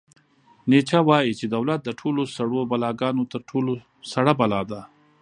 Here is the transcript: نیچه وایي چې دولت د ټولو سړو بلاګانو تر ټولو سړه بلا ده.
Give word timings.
نیچه 0.71 0.97
وایي 1.07 1.33
چې 1.39 1.45
دولت 1.55 1.79
د 1.83 1.89
ټولو 1.99 2.21
سړو 2.35 2.61
بلاګانو 2.71 3.23
تر 3.31 3.41
ټولو 3.49 3.71
سړه 4.11 4.33
بلا 4.39 4.61
ده. 4.71 4.81